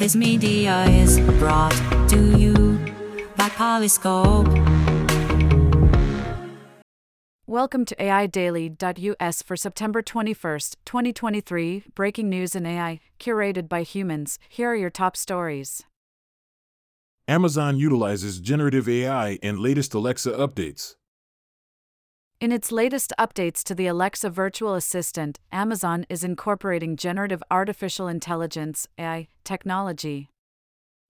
This 0.00 0.16
media 0.16 0.84
is 0.84 1.20
brought 1.38 1.76
to 2.08 2.38
you 2.38 2.54
by 3.36 3.50
Polyscope. 3.50 4.48
Welcome 7.46 7.84
to 7.84 7.94
AIDaily.us 7.96 9.42
for 9.42 9.56
September 9.56 10.00
21st, 10.00 10.76
2023, 10.86 11.84
breaking 11.94 12.30
news 12.30 12.56
in 12.56 12.64
AI, 12.64 13.00
curated 13.18 13.68
by 13.68 13.82
humans. 13.82 14.38
Here 14.48 14.70
are 14.70 14.74
your 14.74 14.88
top 14.88 15.18
stories. 15.18 15.84
Amazon 17.28 17.76
utilizes 17.76 18.40
generative 18.40 18.88
AI 18.88 19.32
in 19.42 19.62
latest 19.62 19.92
Alexa 19.92 20.30
updates. 20.30 20.94
In 22.40 22.52
its 22.52 22.72
latest 22.72 23.12
updates 23.18 23.62
to 23.64 23.74
the 23.74 23.86
Alexa 23.86 24.30
virtual 24.30 24.74
assistant, 24.74 25.38
Amazon 25.52 26.06
is 26.08 26.24
incorporating 26.24 26.96
generative 26.96 27.42
artificial 27.50 28.08
intelligence 28.08 28.88
AI 28.98 29.28
technology. 29.44 30.30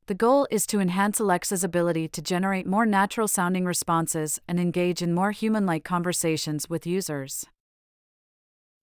The 0.06 0.16
goal 0.16 0.48
is 0.50 0.66
to 0.66 0.80
enhance 0.80 1.20
Alexa's 1.20 1.62
ability 1.62 2.08
to 2.08 2.20
generate 2.20 2.66
more 2.66 2.84
natural 2.84 3.28
sounding 3.28 3.64
responses 3.64 4.40
and 4.48 4.58
engage 4.58 5.02
in 5.02 5.14
more 5.14 5.30
human 5.30 5.66
like 5.66 5.84
conversations 5.84 6.68
with 6.68 6.84
users. 6.84 7.46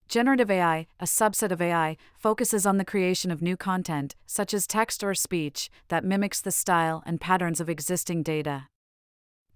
Generative 0.08 0.50
AI, 0.50 0.88
a 1.02 1.06
subset 1.06 1.52
of 1.52 1.62
AI, 1.62 1.98
focuses 2.18 2.66
on 2.66 2.78
the 2.78 2.86
creation 2.86 3.30
of 3.30 3.42
new 3.42 3.58
content, 3.58 4.16
such 4.26 4.54
as 4.54 4.66
text 4.66 5.04
or 5.04 5.14
speech, 5.14 5.70
that 5.90 6.06
mimics 6.06 6.40
the 6.40 6.52
style 6.52 7.04
and 7.06 7.20
patterns 7.20 7.60
of 7.60 7.70
existing 7.70 8.24
data. 8.24 8.68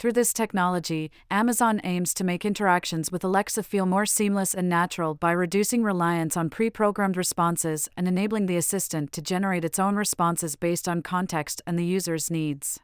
Through 0.02 0.14
this 0.14 0.34
technology, 0.34 1.12
Amazon 1.30 1.80
aims 1.84 2.16
to 2.16 2.24
make 2.24 2.44
interactions 2.44 3.12
with 3.12 3.24
Alexa 3.24 3.62
feel 3.62 3.86
more 3.86 4.08
seamless 4.08 4.56
and 4.56 4.68
natural 4.68 5.14
by 5.14 5.32
reducing 5.32 5.84
reliance 5.84 6.36
on 6.36 6.50
pre 6.50 6.72
programmed 6.72 7.16
responses 7.16 7.88
and 7.96 8.08
enabling 8.08 8.48
the 8.48 8.58
assistant 8.58 9.12
to 9.12 9.22
generate 9.22 9.64
its 9.64 9.78
own 9.78 9.96
responses 9.96 10.56
based 10.56 10.90
on 10.90 11.04
context 11.04 11.62
and 11.68 11.78
the 11.78 11.86
user's 11.86 12.32
needs. 12.32 12.80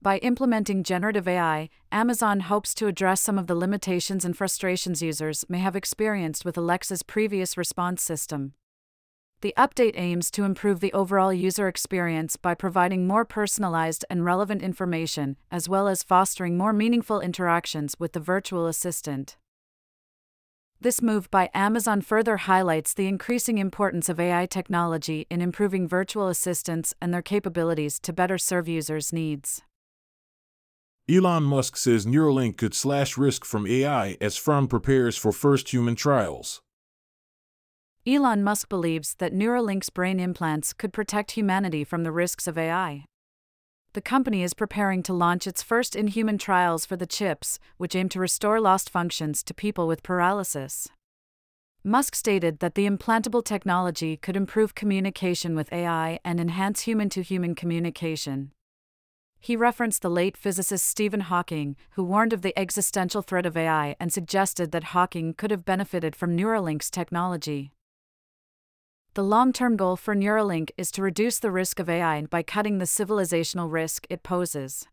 By 0.00 0.18
implementing 0.18 0.84
generative 0.84 1.26
AI, 1.26 1.70
Amazon 1.90 2.38
hopes 2.38 2.72
to 2.74 2.86
address 2.86 3.20
some 3.20 3.36
of 3.36 3.48
the 3.48 3.56
limitations 3.56 4.24
and 4.24 4.36
frustrations 4.36 5.02
users 5.02 5.44
may 5.48 5.58
have 5.58 5.74
experienced 5.74 6.44
with 6.44 6.56
Alexa's 6.56 7.02
previous 7.02 7.56
response 7.56 8.00
system. 8.00 8.52
The 9.44 9.52
update 9.58 9.92
aims 9.98 10.30
to 10.30 10.44
improve 10.44 10.80
the 10.80 10.94
overall 10.94 11.30
user 11.30 11.68
experience 11.68 12.38
by 12.38 12.54
providing 12.54 13.06
more 13.06 13.26
personalized 13.26 14.02
and 14.08 14.24
relevant 14.24 14.62
information, 14.62 15.36
as 15.50 15.68
well 15.68 15.86
as 15.86 16.02
fostering 16.02 16.56
more 16.56 16.72
meaningful 16.72 17.20
interactions 17.20 17.94
with 18.00 18.14
the 18.14 18.20
virtual 18.20 18.66
assistant. 18.66 19.36
This 20.80 21.02
move 21.02 21.30
by 21.30 21.50
Amazon 21.52 22.00
further 22.00 22.38
highlights 22.38 22.94
the 22.94 23.06
increasing 23.06 23.58
importance 23.58 24.08
of 24.08 24.18
AI 24.18 24.46
technology 24.46 25.26
in 25.28 25.42
improving 25.42 25.86
virtual 25.86 26.28
assistants 26.28 26.94
and 27.02 27.12
their 27.12 27.20
capabilities 27.20 28.00
to 28.00 28.14
better 28.14 28.38
serve 28.38 28.66
users' 28.66 29.12
needs. 29.12 29.60
Elon 31.06 31.42
Musk 31.42 31.76
says 31.76 32.06
Neuralink 32.06 32.56
could 32.56 32.72
slash 32.72 33.18
risk 33.18 33.44
from 33.44 33.66
AI 33.66 34.16
as 34.22 34.38
firm 34.38 34.68
prepares 34.68 35.18
for 35.18 35.32
first 35.32 35.70
human 35.70 35.96
trials. 35.96 36.62
Elon 38.06 38.44
Musk 38.44 38.68
believes 38.68 39.14
that 39.14 39.32
Neuralink's 39.32 39.88
brain 39.88 40.20
implants 40.20 40.74
could 40.74 40.92
protect 40.92 41.30
humanity 41.30 41.84
from 41.84 42.02
the 42.02 42.12
risks 42.12 42.46
of 42.46 42.58
AI. 42.58 43.06
The 43.94 44.02
company 44.02 44.42
is 44.42 44.52
preparing 44.52 45.02
to 45.04 45.14
launch 45.14 45.46
its 45.46 45.62
first 45.62 45.96
in 45.96 46.08
human 46.08 46.36
trials 46.36 46.84
for 46.84 46.96
the 46.96 47.06
chips, 47.06 47.58
which 47.78 47.96
aim 47.96 48.10
to 48.10 48.20
restore 48.20 48.60
lost 48.60 48.90
functions 48.90 49.42
to 49.44 49.54
people 49.54 49.86
with 49.86 50.02
paralysis. 50.02 50.86
Musk 51.82 52.14
stated 52.14 52.58
that 52.58 52.74
the 52.74 52.86
implantable 52.86 53.42
technology 53.42 54.18
could 54.18 54.36
improve 54.36 54.74
communication 54.74 55.56
with 55.56 55.72
AI 55.72 56.18
and 56.26 56.38
enhance 56.38 56.82
human 56.82 57.08
to 57.08 57.22
human 57.22 57.54
communication. 57.54 58.50
He 59.40 59.56
referenced 59.56 60.02
the 60.02 60.10
late 60.10 60.36
physicist 60.36 60.84
Stephen 60.84 61.20
Hawking, 61.20 61.74
who 61.92 62.04
warned 62.04 62.34
of 62.34 62.42
the 62.42 62.58
existential 62.58 63.22
threat 63.22 63.46
of 63.46 63.56
AI 63.56 63.96
and 63.98 64.12
suggested 64.12 64.72
that 64.72 64.92
Hawking 64.92 65.32
could 65.32 65.50
have 65.50 65.64
benefited 65.64 66.14
from 66.14 66.36
Neuralink's 66.36 66.90
technology. 66.90 67.73
The 69.14 69.22
long 69.22 69.52
term 69.52 69.76
goal 69.76 69.94
for 69.94 70.16
Neuralink 70.16 70.70
is 70.76 70.90
to 70.90 71.02
reduce 71.02 71.38
the 71.38 71.52
risk 71.52 71.78
of 71.78 71.88
AI 71.88 72.22
by 72.22 72.42
cutting 72.42 72.78
the 72.78 72.84
civilizational 72.84 73.70
risk 73.70 74.08
it 74.10 74.24
poses. 74.24 74.88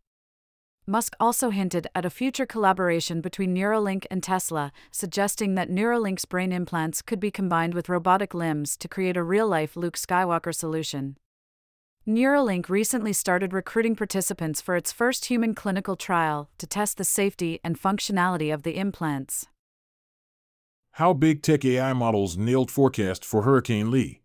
Musk 0.86 1.16
also 1.18 1.50
hinted 1.50 1.88
at 1.92 2.04
a 2.04 2.10
future 2.10 2.46
collaboration 2.46 3.20
between 3.20 3.52
Neuralink 3.52 4.06
and 4.12 4.22
Tesla, 4.22 4.70
suggesting 4.92 5.56
that 5.56 5.70
Neuralink's 5.70 6.24
brain 6.24 6.52
implants 6.52 7.02
could 7.02 7.18
be 7.18 7.32
combined 7.32 7.74
with 7.74 7.88
robotic 7.88 8.32
limbs 8.32 8.76
to 8.76 8.86
create 8.86 9.16
a 9.16 9.24
real 9.24 9.48
life 9.48 9.74
Luke 9.74 9.96
Skywalker 9.96 10.54
solution. 10.54 11.16
Neuralink 12.06 12.68
recently 12.68 13.12
started 13.12 13.52
recruiting 13.52 13.96
participants 13.96 14.60
for 14.60 14.76
its 14.76 14.92
first 14.92 15.24
human 15.24 15.52
clinical 15.52 15.96
trial 15.96 16.48
to 16.58 16.66
test 16.68 16.96
the 16.96 17.04
safety 17.04 17.58
and 17.64 17.76
functionality 17.76 18.54
of 18.54 18.62
the 18.62 18.76
implants. 18.76 19.48
How 20.96 21.14
big 21.14 21.40
tech 21.40 21.64
AI 21.64 21.94
models 21.94 22.36
nailed 22.36 22.70
forecast 22.70 23.24
for 23.24 23.42
Hurricane 23.42 23.90
Lee. 23.90 24.20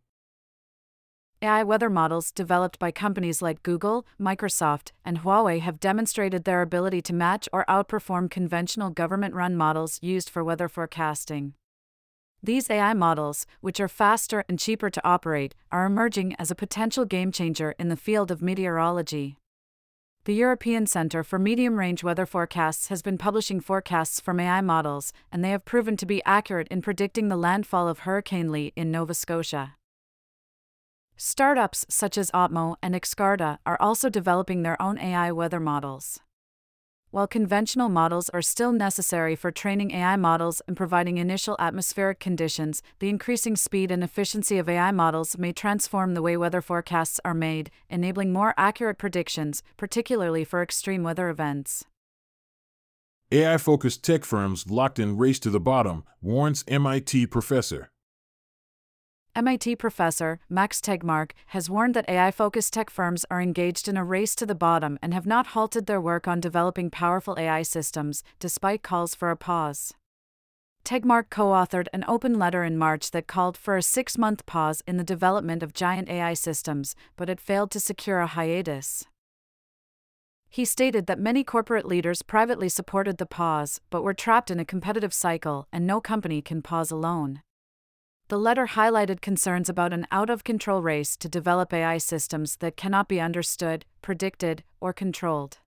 AI 1.41 1.63
weather 1.63 1.89
models 1.89 2.29
developed 2.29 2.77
by 2.77 2.91
companies 2.91 3.41
like 3.41 3.63
Google, 3.63 4.05
Microsoft, 4.19 4.91
and 5.05 5.19
Huawei 5.19 5.61
have 5.61 5.79
demonstrated 5.79 6.43
their 6.43 6.61
ability 6.61 7.01
to 7.03 7.13
match 7.13 7.47
or 7.53 7.63
outperform 7.69 8.29
conventional 8.29 8.89
government 8.89 9.33
run 9.33 9.55
models 9.55 9.97
used 10.01 10.29
for 10.29 10.43
weather 10.43 10.67
forecasting. 10.67 11.53
These 12.43 12.69
AI 12.69 12.93
models, 12.93 13.45
which 13.61 13.79
are 13.79 13.87
faster 13.87 14.43
and 14.49 14.59
cheaper 14.59 14.89
to 14.89 15.07
operate, 15.07 15.55
are 15.71 15.85
emerging 15.85 16.35
as 16.37 16.51
a 16.51 16.55
potential 16.55 17.05
game 17.05 17.31
changer 17.31 17.75
in 17.79 17.87
the 17.87 17.95
field 17.95 18.29
of 18.29 18.41
meteorology. 18.41 19.37
The 20.27 20.33
European 20.33 20.87
Centre 20.87 21.23
for 21.23 21.39
Medium 21.39 21.79
Range 21.79 22.03
Weather 22.03 22.25
Forecasts 22.25 22.89
has 22.89 23.01
been 23.01 23.17
publishing 23.17 23.61
forecasts 23.61 24.19
from 24.19 24.41
AI 24.41 24.59
models, 24.59 25.13
and 25.31 25.41
they 25.41 25.51
have 25.51 25.63
proven 25.63 25.95
to 25.95 26.05
be 26.05 26.21
accurate 26.25 26.67
in 26.67 26.81
predicting 26.81 27.29
the 27.29 27.37
landfall 27.37 27.87
of 27.87 27.99
Hurricane 27.99 28.51
Lee 28.51 28.73
in 28.75 28.91
Nova 28.91 29.13
Scotia. 29.13 29.77
Startups 31.15 31.85
such 31.87 32.17
as 32.17 32.29
Atmo 32.31 32.75
and 32.83 32.93
Excarta 32.93 33.59
are 33.65 33.77
also 33.79 34.09
developing 34.09 34.63
their 34.63 34.81
own 34.81 34.97
AI 34.97 35.31
weather 35.31 35.61
models. 35.61 36.19
While 37.17 37.25
conventional 37.25 37.89
models 37.89 38.29
are 38.29 38.43
still 38.43 38.71
necessary 38.71 39.35
for 39.35 39.49
training 39.49 39.89
AI 39.89 40.17
models 40.17 40.61
and 40.67 40.77
providing 40.77 41.17
initial 41.17 41.55
atmospheric 41.57 42.19
conditions, 42.19 42.83
the 42.99 43.09
increasing 43.09 43.55
speed 43.55 43.89
and 43.89 44.03
efficiency 44.03 44.59
of 44.59 44.69
AI 44.69 44.91
models 44.91 45.35
may 45.35 45.51
transform 45.51 46.13
the 46.13 46.21
way 46.21 46.37
weather 46.37 46.61
forecasts 46.61 47.19
are 47.25 47.33
made, 47.33 47.71
enabling 47.89 48.31
more 48.31 48.53
accurate 48.55 48.99
predictions, 48.99 49.63
particularly 49.77 50.43
for 50.43 50.61
extreme 50.61 51.01
weather 51.01 51.27
events. 51.27 51.85
AI 53.31 53.57
focused 53.57 54.03
tech 54.03 54.23
firms 54.23 54.69
locked 54.69 54.99
in 54.99 55.17
race 55.17 55.39
to 55.39 55.49
the 55.49 55.59
bottom, 55.59 56.03
warns 56.21 56.63
MIT 56.67 57.25
professor. 57.25 57.89
MIT 59.37 59.75
professor 59.75 60.39
Max 60.49 60.81
Tegmark 60.81 61.29
has 61.49 61.69
warned 61.69 61.93
that 61.93 62.09
AI 62.09 62.31
focused 62.31 62.73
tech 62.73 62.89
firms 62.89 63.23
are 63.29 63.39
engaged 63.39 63.87
in 63.87 63.95
a 63.95 64.03
race 64.03 64.33
to 64.33 64.47
the 64.47 64.55
bottom 64.55 64.97
and 64.99 65.13
have 65.13 65.27
not 65.27 65.53
halted 65.53 65.85
their 65.85 66.01
work 66.01 66.27
on 66.27 66.39
developing 66.39 66.89
powerful 66.89 67.35
AI 67.37 67.61
systems, 67.61 68.23
despite 68.39 68.81
calls 68.81 69.13
for 69.13 69.29
a 69.29 69.37
pause. 69.37 69.93
Tegmark 70.83 71.29
co 71.29 71.49
authored 71.49 71.85
an 71.93 72.03
open 72.07 72.39
letter 72.39 72.63
in 72.63 72.79
March 72.79 73.11
that 73.11 73.27
called 73.27 73.57
for 73.57 73.77
a 73.77 73.83
six 73.83 74.17
month 74.17 74.43
pause 74.47 74.81
in 74.87 74.97
the 74.97 75.03
development 75.03 75.61
of 75.61 75.71
giant 75.71 76.09
AI 76.09 76.33
systems, 76.33 76.95
but 77.15 77.29
it 77.29 77.39
failed 77.39 77.69
to 77.69 77.79
secure 77.79 78.21
a 78.21 78.25
hiatus. 78.25 79.05
He 80.49 80.65
stated 80.65 81.05
that 81.05 81.19
many 81.19 81.43
corporate 81.43 81.85
leaders 81.85 82.23
privately 82.23 82.69
supported 82.69 83.19
the 83.19 83.27
pause, 83.27 83.81
but 83.91 84.01
were 84.01 84.15
trapped 84.15 84.49
in 84.49 84.59
a 84.59 84.65
competitive 84.65 85.13
cycle, 85.13 85.67
and 85.71 85.85
no 85.85 86.01
company 86.01 86.41
can 86.41 86.63
pause 86.63 86.89
alone. 86.89 87.43
The 88.29 88.37
letter 88.37 88.67
highlighted 88.67 89.21
concerns 89.21 89.69
about 89.69 89.93
an 89.93 90.05
out 90.11 90.29
of 90.29 90.43
control 90.43 90.81
race 90.81 91.15
to 91.17 91.29
develop 91.29 91.73
AI 91.73 91.97
systems 91.97 92.57
that 92.57 92.75
cannot 92.75 93.07
be 93.07 93.21
understood, 93.21 93.85
predicted, 94.01 94.65
or 94.81 94.91
controlled. 94.91 95.59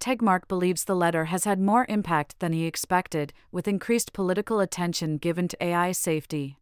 Tegmark 0.00 0.48
believes 0.48 0.84
the 0.84 0.96
letter 0.96 1.26
has 1.26 1.44
had 1.44 1.60
more 1.60 1.84
impact 1.90 2.38
than 2.38 2.54
he 2.54 2.64
expected, 2.64 3.34
with 3.52 3.68
increased 3.68 4.14
political 4.14 4.60
attention 4.60 5.18
given 5.18 5.48
to 5.48 5.62
AI 5.62 5.92
safety. 5.92 6.56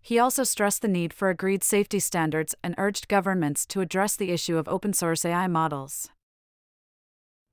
He 0.00 0.18
also 0.18 0.44
stressed 0.44 0.80
the 0.80 0.88
need 0.88 1.12
for 1.12 1.28
agreed 1.28 1.62
safety 1.62 2.00
standards 2.00 2.54
and 2.62 2.74
urged 2.78 3.08
governments 3.08 3.66
to 3.66 3.82
address 3.82 4.16
the 4.16 4.30
issue 4.30 4.56
of 4.56 4.66
open 4.66 4.94
source 4.94 5.26
AI 5.26 5.46
models. 5.46 6.08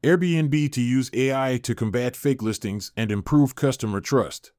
Airbnb 0.02 0.72
to 0.72 0.82
use 0.82 1.12
AI 1.14 1.60
to 1.62 1.76
combat 1.76 2.16
fake 2.16 2.42
listings 2.42 2.94
and 2.96 3.12
improve 3.12 3.54
customer 3.54 4.00
trust. 4.00 4.54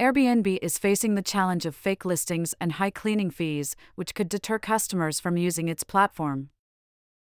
Airbnb 0.00 0.58
is 0.62 0.78
facing 0.78 1.14
the 1.14 1.20
challenge 1.20 1.66
of 1.66 1.76
fake 1.76 2.06
listings 2.06 2.54
and 2.58 2.72
high 2.72 2.88
cleaning 2.88 3.30
fees, 3.30 3.76
which 3.96 4.14
could 4.14 4.30
deter 4.30 4.58
customers 4.58 5.20
from 5.20 5.36
using 5.36 5.68
its 5.68 5.84
platform. 5.84 6.48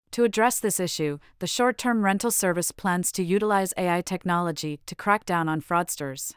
To 0.09 0.23
address 0.23 0.59
this 0.59 0.79
issue, 0.79 1.19
the 1.37 1.45
short 1.45 1.77
term 1.77 2.03
rental 2.03 2.31
service 2.31 2.71
plans 2.71 3.11
to 3.11 3.23
utilize 3.23 3.75
AI 3.77 4.01
technology 4.01 4.79
to 4.87 4.95
crack 4.95 5.23
down 5.23 5.47
on 5.47 5.61
fraudsters. 5.61 6.33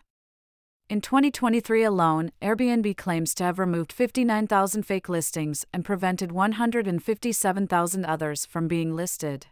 In 0.91 1.01
2023 1.01 1.83
alone, 1.83 2.33
Airbnb 2.43 2.99
claims 2.99 3.35
to 3.37 3.45
have 3.45 3.59
removed 3.59 3.91
59,000 3.91 4.83
fake 4.83 5.09
listings 5.09 5.65
and 5.73 5.87
prevented 5.87 6.33
157,000 6.33 8.05
others 8.05 8.45
from 8.45 8.69
being 8.69 8.95
listed. 8.95 9.47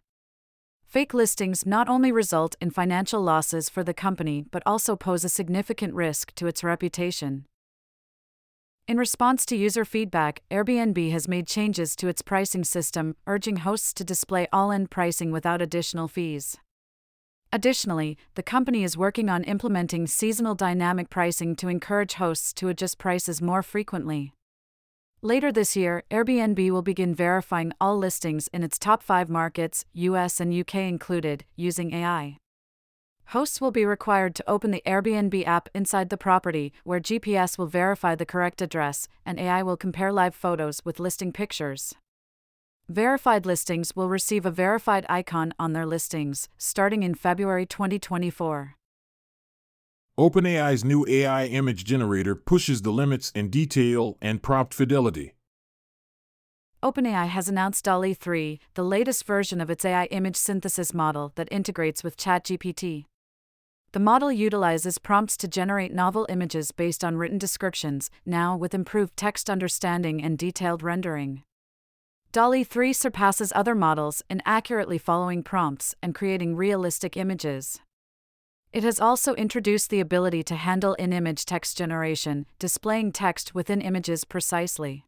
Fake 0.94 1.12
listings 1.12 1.66
not 1.66 1.88
only 1.88 2.12
result 2.12 2.54
in 2.60 2.70
financial 2.70 3.20
losses 3.20 3.68
for 3.68 3.82
the 3.82 3.92
company 3.92 4.44
but 4.52 4.62
also 4.64 4.94
pose 4.94 5.24
a 5.24 5.28
significant 5.28 5.92
risk 5.92 6.32
to 6.36 6.46
its 6.46 6.62
reputation. 6.62 7.46
In 8.86 8.96
response 8.96 9.44
to 9.46 9.56
user 9.56 9.84
feedback, 9.84 10.42
Airbnb 10.52 11.10
has 11.10 11.26
made 11.26 11.48
changes 11.48 11.96
to 11.96 12.06
its 12.06 12.22
pricing 12.22 12.62
system, 12.62 13.16
urging 13.26 13.56
hosts 13.56 13.92
to 13.92 14.04
display 14.04 14.46
all 14.52 14.70
in 14.70 14.86
pricing 14.86 15.32
without 15.32 15.60
additional 15.60 16.06
fees. 16.06 16.58
Additionally, 17.52 18.16
the 18.36 18.44
company 18.44 18.84
is 18.84 18.96
working 18.96 19.28
on 19.28 19.42
implementing 19.42 20.06
seasonal 20.06 20.54
dynamic 20.54 21.10
pricing 21.10 21.56
to 21.56 21.66
encourage 21.66 22.14
hosts 22.14 22.52
to 22.52 22.68
adjust 22.68 22.98
prices 22.98 23.42
more 23.42 23.64
frequently. 23.64 24.32
Later 25.24 25.50
this 25.50 25.74
year, 25.74 26.02
Airbnb 26.10 26.70
will 26.70 26.82
begin 26.82 27.14
verifying 27.14 27.72
all 27.80 27.96
listings 27.96 28.46
in 28.48 28.62
its 28.62 28.78
top 28.78 29.02
five 29.02 29.30
markets, 29.30 29.86
US 29.94 30.38
and 30.38 30.52
UK 30.52 30.74
included, 30.74 31.46
using 31.56 31.94
AI. 31.94 32.36
Hosts 33.28 33.58
will 33.58 33.70
be 33.70 33.86
required 33.86 34.34
to 34.34 34.44
open 34.46 34.70
the 34.70 34.82
Airbnb 34.86 35.46
app 35.46 35.70
inside 35.74 36.10
the 36.10 36.18
property, 36.18 36.74
where 36.84 37.00
GPS 37.00 37.56
will 37.56 37.68
verify 37.68 38.14
the 38.14 38.26
correct 38.26 38.60
address, 38.60 39.08
and 39.24 39.40
AI 39.40 39.62
will 39.62 39.78
compare 39.78 40.12
live 40.12 40.34
photos 40.34 40.82
with 40.84 41.00
listing 41.00 41.32
pictures. 41.32 41.94
Verified 42.90 43.46
listings 43.46 43.96
will 43.96 44.10
receive 44.10 44.44
a 44.44 44.50
verified 44.50 45.06
icon 45.08 45.54
on 45.58 45.72
their 45.72 45.86
listings, 45.86 46.50
starting 46.58 47.02
in 47.02 47.14
February 47.14 47.64
2024. 47.64 48.76
OpenAI's 50.16 50.84
new 50.84 51.04
AI 51.08 51.46
image 51.46 51.84
generator 51.84 52.36
pushes 52.36 52.82
the 52.82 52.92
limits 52.92 53.32
in 53.32 53.50
detail 53.50 54.16
and 54.22 54.40
prompt 54.40 54.72
fidelity. 54.72 55.34
OpenAI 56.84 57.26
has 57.26 57.48
announced 57.48 57.84
DALL-E 57.84 58.14
3, 58.14 58.60
the 58.74 58.84
latest 58.84 59.26
version 59.26 59.60
of 59.60 59.70
its 59.70 59.84
AI 59.84 60.04
image 60.12 60.36
synthesis 60.36 60.94
model 60.94 61.32
that 61.34 61.48
integrates 61.50 62.04
with 62.04 62.16
ChatGPT. 62.16 63.06
The 63.90 63.98
model 63.98 64.30
utilizes 64.30 64.98
prompts 64.98 65.36
to 65.38 65.48
generate 65.48 65.92
novel 65.92 66.26
images 66.28 66.70
based 66.70 67.02
on 67.02 67.16
written 67.16 67.38
descriptions, 67.38 68.08
now 68.24 68.56
with 68.56 68.72
improved 68.72 69.16
text 69.16 69.50
understanding 69.50 70.22
and 70.22 70.38
detailed 70.38 70.84
rendering. 70.84 71.42
DALL-E 72.30 72.62
3 72.62 72.92
surpasses 72.92 73.52
other 73.56 73.74
models 73.74 74.22
in 74.30 74.42
accurately 74.46 74.98
following 74.98 75.42
prompts 75.42 75.92
and 76.00 76.14
creating 76.14 76.54
realistic 76.54 77.16
images. 77.16 77.80
It 78.74 78.82
has 78.82 78.98
also 78.98 79.34
introduced 79.34 79.88
the 79.88 80.00
ability 80.00 80.42
to 80.42 80.56
handle 80.56 80.94
in 80.94 81.12
image 81.12 81.44
text 81.44 81.78
generation, 81.78 82.44
displaying 82.58 83.12
text 83.12 83.54
within 83.54 83.80
images 83.80 84.24
precisely. 84.24 85.06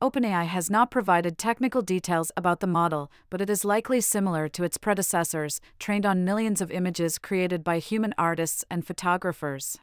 OpenAI 0.00 0.46
has 0.46 0.70
not 0.70 0.90
provided 0.90 1.36
technical 1.36 1.82
details 1.82 2.32
about 2.38 2.60
the 2.60 2.66
model, 2.66 3.12
but 3.28 3.42
it 3.42 3.50
is 3.50 3.66
likely 3.66 4.00
similar 4.00 4.48
to 4.48 4.64
its 4.64 4.78
predecessors, 4.78 5.60
trained 5.78 6.06
on 6.06 6.24
millions 6.24 6.62
of 6.62 6.70
images 6.70 7.18
created 7.18 7.62
by 7.62 7.80
human 7.80 8.14
artists 8.16 8.64
and 8.70 8.86
photographers. 8.86 9.76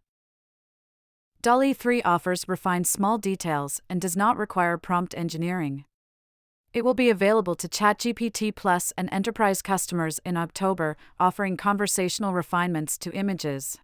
DALL-E 1.43 1.73
3 1.75 2.01
offers 2.01 2.45
refined 2.47 2.87
small 2.87 3.19
details 3.19 3.79
and 3.91 4.01
does 4.01 4.17
not 4.17 4.37
require 4.37 4.75
prompt 4.75 5.13
engineering. 5.15 5.85
It 6.73 6.85
will 6.85 6.93
be 6.93 7.09
available 7.09 7.55
to 7.55 7.67
ChatGPT 7.67 8.53
Plus 8.53 8.93
and 8.97 9.09
enterprise 9.11 9.61
customers 9.61 10.19
in 10.25 10.37
October, 10.37 10.95
offering 11.19 11.57
conversational 11.57 12.33
refinements 12.33 12.97
to 12.99 13.11
images. 13.13 13.79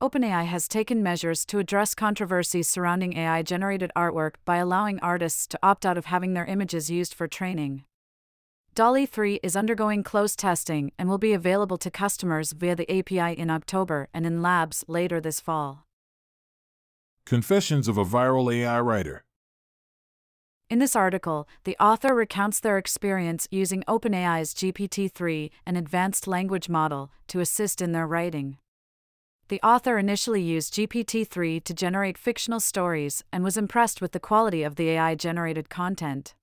OpenAI 0.00 0.44
has 0.44 0.68
taken 0.68 1.02
measures 1.02 1.46
to 1.46 1.58
address 1.58 1.94
controversies 1.94 2.68
surrounding 2.68 3.16
AI 3.16 3.42
generated 3.42 3.90
artwork 3.96 4.34
by 4.44 4.58
allowing 4.58 5.00
artists 5.00 5.46
to 5.46 5.58
opt 5.62 5.86
out 5.86 5.96
of 5.96 6.04
having 6.04 6.34
their 6.34 6.44
images 6.44 6.90
used 6.90 7.14
for 7.14 7.26
training. 7.26 7.84
DALL-E 8.74 9.06
3 9.06 9.40
is 9.42 9.56
undergoing 9.56 10.02
closed 10.02 10.38
testing 10.38 10.92
and 10.98 11.08
will 11.08 11.16
be 11.16 11.32
available 11.32 11.78
to 11.78 11.90
customers 11.90 12.52
via 12.52 12.76
the 12.76 12.98
API 12.98 13.32
in 13.32 13.48
October 13.48 14.08
and 14.12 14.26
in 14.26 14.42
labs 14.42 14.84
later 14.86 15.18
this 15.18 15.40
fall. 15.40 15.86
Confessions 17.24 17.88
of 17.88 17.96
a 17.96 18.04
Viral 18.04 18.54
AI 18.54 18.78
Writer 18.80 19.24
in 20.68 20.80
this 20.80 20.96
article, 20.96 21.46
the 21.62 21.76
author 21.78 22.12
recounts 22.12 22.58
their 22.58 22.76
experience 22.76 23.46
using 23.52 23.84
OpenAI's 23.86 24.52
GPT 24.52 25.10
3, 25.10 25.52
an 25.64 25.76
advanced 25.76 26.26
language 26.26 26.68
model, 26.68 27.12
to 27.28 27.38
assist 27.38 27.80
in 27.80 27.92
their 27.92 28.06
writing. 28.06 28.58
The 29.46 29.60
author 29.62 29.96
initially 29.96 30.42
used 30.42 30.74
GPT 30.74 31.24
3 31.24 31.60
to 31.60 31.72
generate 31.72 32.18
fictional 32.18 32.58
stories 32.58 33.22
and 33.32 33.44
was 33.44 33.56
impressed 33.56 34.00
with 34.00 34.10
the 34.10 34.18
quality 34.18 34.64
of 34.64 34.74
the 34.74 34.90
AI 34.90 35.14
generated 35.14 35.70
content. 35.70 36.34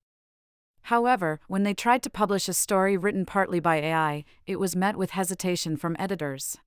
However, 0.84 1.42
when 1.50 1.64
they 1.64 1.74
tried 1.74 2.02
to 2.04 2.10
publish 2.10 2.48
a 2.48 2.54
story 2.54 2.96
written 2.96 3.26
partly 3.26 3.60
by 3.60 3.76
AI, 3.76 4.24
it 4.48 4.58
was 4.58 4.74
met 4.74 4.96
with 4.96 5.12
hesitation 5.12 5.76
from 5.76 5.98
editors. 6.00 6.58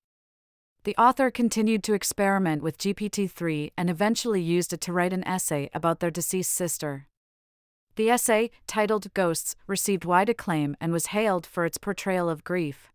The 0.84 0.96
author 0.96 1.30
continued 1.30 1.82
to 1.84 1.94
experiment 1.94 2.62
with 2.62 2.76
GPT 2.76 3.30
3 3.30 3.72
and 3.78 3.88
eventually 3.88 4.42
used 4.42 4.74
it 4.74 4.82
to 4.82 4.92
write 4.92 5.14
an 5.14 5.26
essay 5.26 5.70
about 5.72 6.00
their 6.00 6.10
deceased 6.10 6.52
sister. 6.52 7.08
The 7.96 8.10
essay, 8.10 8.50
titled 8.66 9.12
Ghosts, 9.14 9.56
received 9.66 10.04
wide 10.04 10.28
acclaim 10.28 10.76
and 10.82 10.92
was 10.92 11.06
hailed 11.06 11.46
for 11.46 11.64
its 11.64 11.78
portrayal 11.78 12.28
of 12.28 12.44
grief. 12.44 12.92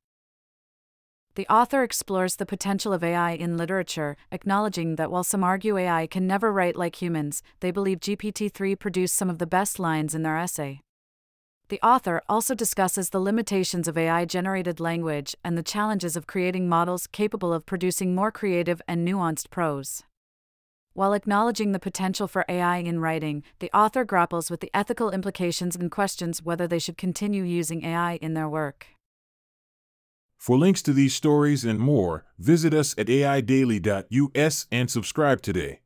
The 1.34 1.48
author 1.48 1.82
explores 1.82 2.36
the 2.36 2.46
potential 2.46 2.94
of 2.94 3.04
AI 3.04 3.32
in 3.32 3.58
literature, 3.58 4.16
acknowledging 4.32 4.98
that 4.98 5.10
while 5.10 5.24
some 5.24 5.44
argue 5.44 5.76
AI 5.76 6.06
can 6.06 6.28
never 6.28 6.52
write 6.52 6.76
like 6.76 7.02
humans, 7.02 7.42
they 7.62 7.72
believe 7.72 8.00
GPT 8.00 8.52
3 8.52 8.76
produced 8.76 9.16
some 9.16 9.30
of 9.30 9.40
the 9.40 9.48
best 9.48 9.80
lines 9.80 10.14
in 10.14 10.22
their 10.22 10.38
essay. 10.38 10.82
The 11.70 11.82
author 11.82 12.22
also 12.30 12.54
discusses 12.54 13.10
the 13.10 13.22
limitations 13.22 13.88
of 13.88 13.98
AI 13.98 14.26
generated 14.26 14.80
language 14.80 15.36
and 15.44 15.58
the 15.58 15.64
challenges 15.64 16.16
of 16.16 16.28
creating 16.28 16.70
models 16.70 17.08
capable 17.08 17.54
of 17.54 17.66
producing 17.66 18.14
more 18.14 18.32
creative 18.32 18.82
and 18.88 19.08
nuanced 19.08 19.50
prose. 19.50 20.04
While 20.94 21.14
acknowledging 21.14 21.72
the 21.72 21.80
potential 21.80 22.28
for 22.28 22.44
AI 22.50 22.78
in 22.78 23.00
writing, 23.00 23.44
the 23.60 23.72
author 23.74 24.04
grapples 24.04 24.52
with 24.52 24.60
the 24.60 24.72
ethical 24.74 25.10
implications 25.12 25.76
and 25.76 25.90
questions 25.90 26.44
whether 26.44 26.68
they 26.68 26.80
should 26.80 26.98
continue 26.98 27.44
using 27.44 27.86
AI 27.86 28.16
in 28.16 28.34
their 28.34 28.50
work. 28.50 28.88
For 30.38 30.58
links 30.58 30.82
to 30.82 30.94
these 30.94 31.14
stories 31.14 31.64
and 31.64 31.80
more, 31.80 32.26
visit 32.40 32.74
us 32.74 32.94
at 32.98 33.08
aidaily.us 33.08 34.68
and 34.72 34.90
subscribe 34.90 35.42
today. 35.42 35.81